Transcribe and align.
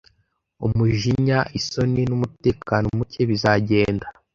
Umujinya, 0.67 1.39
isoni, 1.59 2.01
numutekano 2.09 2.87
muke 2.97 3.21
bizagenda. 3.29 4.07